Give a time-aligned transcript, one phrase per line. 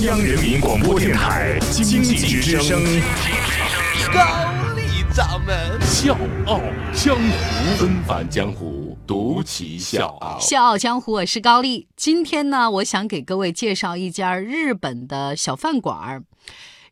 [0.00, 2.82] 央人民广播电台经济之声，
[4.12, 6.16] 高丽掌门笑
[6.46, 6.60] 傲
[6.92, 10.38] 江湖，纷返江湖，独骑笑傲。
[10.40, 11.88] 笑傲江湖，我是高丽。
[11.94, 16.24] 今天呢，我想给各位介绍一家日本的小饭馆儿。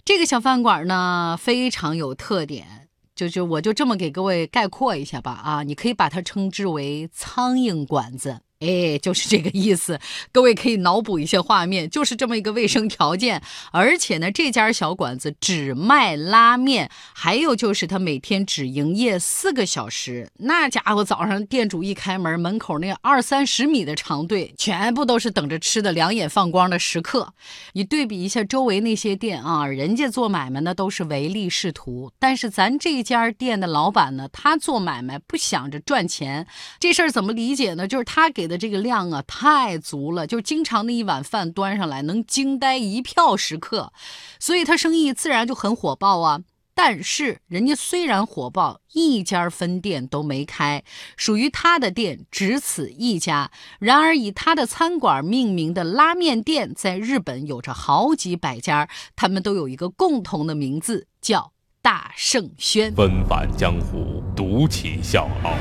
[0.05, 5.33] 这个小饭馆呢，非常有特点，就就我就这么给各位概括一下吧。
[5.33, 8.41] 啊，你可以把它称之为苍蝇馆子。
[8.61, 9.99] 哎，就是这个意思。
[10.33, 13.41] 各位可以脑补一些画面，就是这么一个卫生条件。
[13.73, 20.31] 而且呢，这家小馆子只卖拉面，还有就是他每天只营业四个小时。
[20.41, 27.33] 那家伙早上店主一开门，门口那二三十米的长队，全部都是等着吃的两眼放光的食客。
[27.73, 36.47] 你对比一下周围那些店啊，人家做买卖呢都是唯利是图，但是咱这家店的老板呢，他做买卖不想着赚钱，
[36.79, 37.89] 这事儿怎么理解呢？
[37.89, 38.50] 就是他给。
[38.51, 43.93] 的这个量啊太足了，就经常那一碗饭端上来能惊呆一票食客，
[44.39, 46.43] 所以他生意自然就很火爆啊。
[46.73, 50.83] 但是人家虽然火爆，一家分店都没开，
[51.15, 53.51] 属于他的店只此一家。
[53.81, 61.53] 然而以他的餐馆命名的拉面店，在日本有着好几百家，他们都有一个共同的名字，叫
[61.83, 62.91] 大圣轩。
[62.95, 65.53] 纷繁江湖，独起笑傲，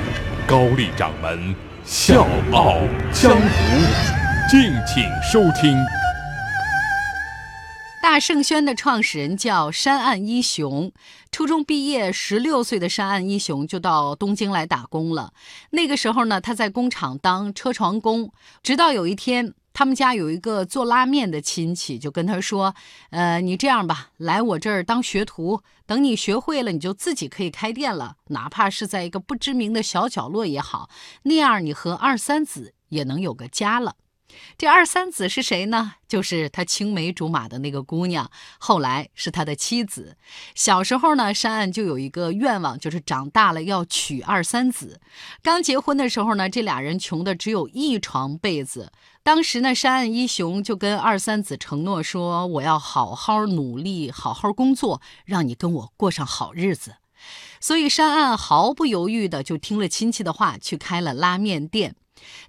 [0.47, 1.68] 高丽掌门。
[1.91, 2.21] 笑
[2.53, 2.77] 傲
[3.11, 3.47] 江湖，
[4.47, 5.75] 敬请收听。
[7.99, 10.91] 大圣轩的创始人叫山岸一雄，
[11.31, 15.33] 初中毕业，十六岁的山岸一雄就到东京来打工了。
[15.71, 19.55] 那个时候呢，他在工厂当车床工，直到有一天。
[19.79, 22.75] 他们家有一个做拉面的亲戚，就跟他说
[23.11, 30.89] ：“呃，你这样吧，来我这儿当学徒，等你学会了，你就自己可以开店了，哪怕是在一个不知名的小角落也好，
[31.23, 33.95] 那样你和二三子也能有个家了。”
[34.57, 35.93] 这二三子是谁呢？
[36.07, 40.17] 就是他青梅竹马的那个姑娘，后来是他的妻子。
[40.55, 44.99] 小时候呢，山岸就有一个愿望，就是长大了要娶二三子。
[45.41, 48.91] 刚结婚的时候呢，这俩人穷的只有一床被子。
[49.21, 56.95] 当时呢，山岸一雄就跟二三子承诺说：“我要好好努力，好好工作，让你跟我过上好日子。”
[57.61, 61.95] 所以山岸毫不犹豫的就听了亲戚的话，去开了拉面店。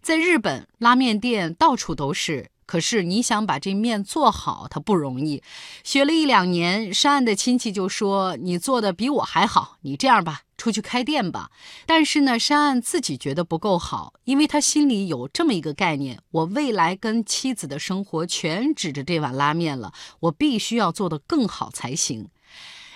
[0.01, 2.51] 在日本，拉面店到处都是。
[2.67, 5.43] 可是你想把这面做好，它不容易。
[5.83, 11.51] 学了一两年，山岸的亲戚就说：“你做的比我还好，你这样吧，出去开店吧。”
[11.85, 22.29] 但是呢，山岸自己觉得不够好，因为他心里有这么一个概念：我未来跟妻子的生活全指着这碗拉面了，我必须要做得更好才行。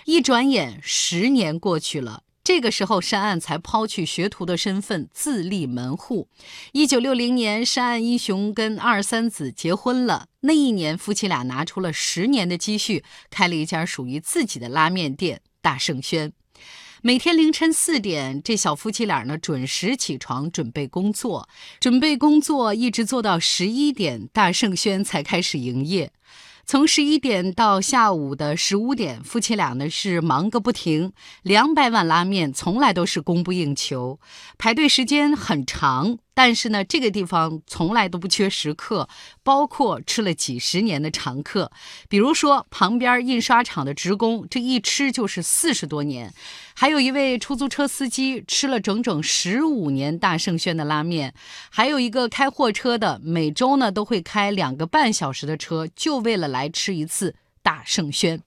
[0.04, 2.22] 一转眼，十年过去了。
[2.44, 6.28] 这个时候，山岸才抛去学徒的身份，自立门户。
[6.72, 10.26] 一九六零年，山岸一雄跟二三子结婚了。
[10.40, 16.34] 那一年，夫妻俩拿出了十年的积蓄，开了一家属于自己的拉面店——大圣轩。
[17.00, 21.48] 每天凌晨四点，这小夫妻俩呢准时起床，准备工作，
[21.80, 26.12] 准备工作，一直做到十一点，大圣轩才开始营业。
[26.66, 31.12] 从十一点到下午的十五点，夫妻俩呢是忙个不停。
[31.42, 34.18] 两百碗拉面从来都是供不应求，
[34.56, 36.18] 排队时间很长。
[36.34, 39.08] 但是呢，这个地方从来都不缺食客，
[39.44, 41.70] 包括吃了几十年的常客，
[42.08, 46.28] 比如说旁边印刷厂的职工，这一吃就是四十多年；
[46.74, 51.30] 还有一位出租车司机吃了整整十五年大圣轩的拉面；
[51.70, 58.42] 还有一个开货车的，每周呢都会开两个半小时的车，就为了来吃一次大圣轩。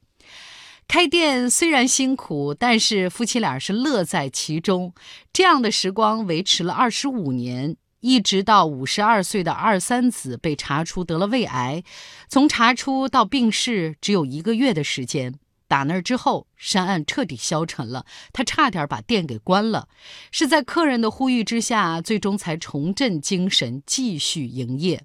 [0.87, 4.93] 开店虽然辛苦，但是夫妻俩是乐在其中。
[5.33, 11.83] 这样的时光维持了二十五年，一直到五十二岁的二三子被查出得了胃癌，
[12.29, 15.35] 从查出到病逝只有一个月的时间。
[15.67, 19.89] 打那儿之后，山岸彻底消沉了，他差点把店给关了。
[20.31, 25.03] 是在客人的呼吁之下，最终才重振精神，继续营业。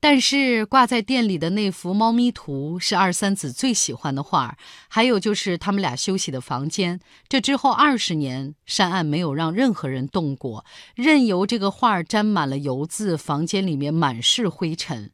[0.00, 4.56] 但是挂在店里的那幅猫咪图是二三子最喜欢的画，
[4.86, 7.00] 还有就是他们俩休息的房间。
[7.28, 10.64] 这之后二十年，山岸没有让任何人动过，
[10.94, 15.10] 任由这个画沾满了油渍，房间里面满是灰尘。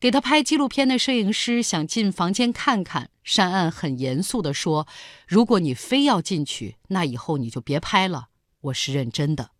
[0.00, 4.88] 给他拍纪录片的摄影师想进房间看看，山岸很严肃地说
[5.28, 8.26] ：“如果你非要进去，那以后你就别拍了，
[8.62, 9.50] 我是认真的。”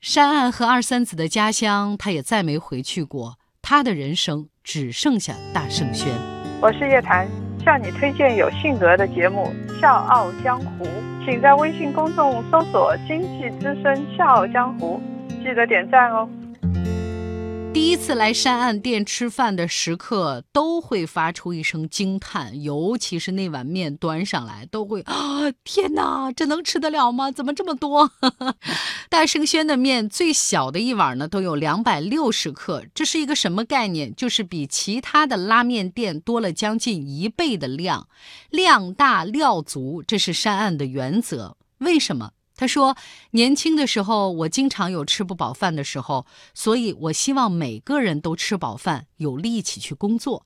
[0.00, 3.38] 山岸和二三子的家乡，他也再没回去过。
[3.70, 6.08] 他的人生只剩下大圣轩。
[6.60, 7.28] 我是叶檀，
[7.64, 9.48] 向你推荐有性格的节目
[9.80, 10.84] 《笑傲江湖》，
[11.24, 15.00] 请在微信公众搜索“经济之声笑傲江湖”，
[15.44, 16.28] 记得点赞哦。
[17.72, 27.30] 第一次来山岸店吃饭的食客都会发出一声惊叹，尤其是那碗面端上来，都会 啊，天哪，这能吃得了吗？
[27.30, 28.10] 怎么这么多？
[29.08, 34.12] 大圣轩的面最小的一碗呢，都有两百六十克，这是一个什么概念？
[34.14, 38.08] 就是比其他的拉面店多了将近一倍的量，
[38.50, 41.56] 量大料足，这是山岸的原则。
[41.78, 42.32] 为什么？
[42.60, 42.94] 他说
[43.32, 50.44] ：“年轻的时候，我经常有吃不饱饭的时候，所以我希望每个人都吃饱饭，有力气去工作。”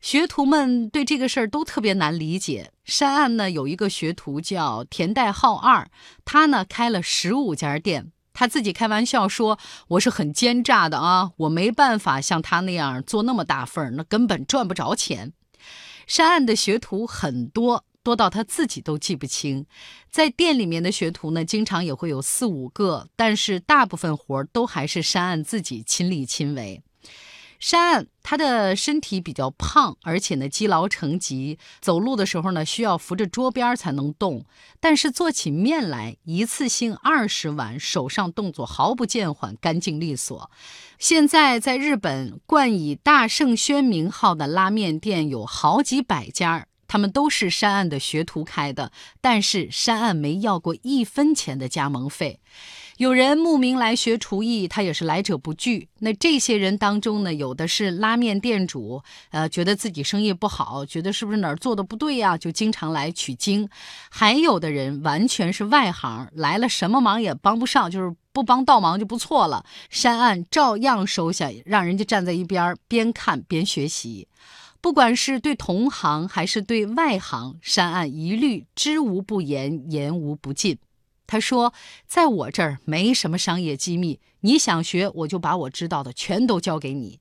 [0.00, 2.70] 学徒们对这个事儿都特别难理解。
[2.84, 5.90] 山岸呢有一个学徒叫田代浩二，
[6.24, 9.58] 他呢开了十五家店，他自己开玩笑说
[9.88, 15.32] ：“我是很奸诈的啊，我没办法像他那样做那么大份儿，那根本赚不着钱。”
[16.06, 17.84] 山岸的学徒很多。
[18.04, 19.66] 多到他自己都记不清，
[20.10, 26.82] 在店里面的学徒呢，经常也会有四五个，但是大部分活儿都还是山岸自己亲力亲为。
[27.58, 34.44] 山岸他的身体比较胖，而且呢积劳成疾，走路的时候呢需要扶着桌边才能动，
[34.80, 40.50] 但是做起面来一次性二十碗，手上动作毫不见缓，干净利索。
[40.98, 46.66] 现在在日本冠以大圣轩名号的拉面店有好几百家。
[46.94, 52.38] 他们都是山岸的学徒开的，但是山岸没要过一分钱的加盟费。
[52.98, 55.88] 有人慕名来学厨艺，他也是来者不拒。
[55.98, 59.02] 那这些人当中呢，有的是拉面店主，
[59.32, 63.68] 呃，觉得自己生意不好，觉得是不是哪儿做的不对呀，就经常来取经。
[64.08, 69.66] 还有的人完全是外行，来了什么忙也帮不上，就是不帮倒忙就不错了。
[69.90, 74.28] 山岸照样收下，让人家站在一边边看边学习。
[74.84, 80.76] 不管是对同行还是对外行，山岸一律知无不言，言无不尽。
[81.26, 81.72] 他说
[82.06, 87.20] ：“在我这儿没什么商业机密，你想学，我就把我知道的全都教给你。”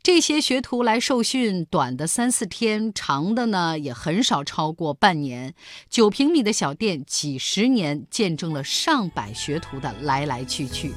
[0.00, 5.54] 这些学徒来受训，短的三四天，长的呢也很少超过半年。
[5.90, 10.92] 九平米的小店，几十年见证了上百学徒的来来去去。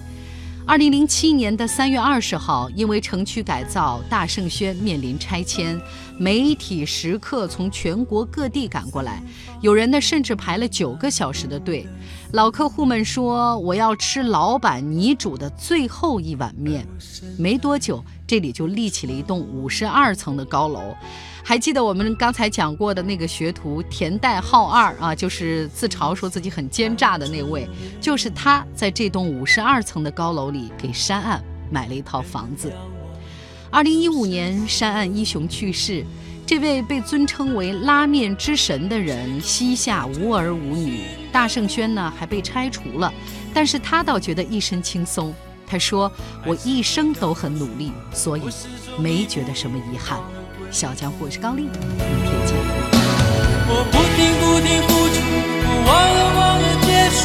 [0.67, 5.79] 二零零七年的三月二十号，因为城区改造，大圣轩面临拆迁，
[6.17, 9.21] 媒体时刻从全国各地赶过来，
[9.61, 11.87] 有人呢甚至排了九个小时的队。
[12.31, 16.83] 老客户们说：“我要吃老板你煮的最后一碗面。”
[17.37, 20.95] 没多久，这里就立起了一栋五十二层的高楼。
[21.43, 27.69] 还记得我们刚才讲过的那个学徒田代浩二啊，就是自嘲说自己很奸诈的那位，
[28.01, 32.73] 就是他在这栋五十二层的高楼里给山岸买了一套房子。
[33.69, 36.03] 二零一五年，山岸一雄去世，
[36.47, 41.01] 这位被尊称为拉面之神的人膝下无儿无女，
[41.31, 43.13] 大圣轩呢还被拆除了，
[43.53, 45.31] 但是他倒觉得一身轻松。
[45.67, 46.11] 他说
[46.45, 48.43] ：“我一生都很努力，所以
[48.99, 50.19] 没觉得什么遗憾。”
[50.71, 52.55] 小江湖是高丽，明天见。
[53.67, 55.17] 我不停不停付出，
[55.85, 57.21] 我忘了忘了结束。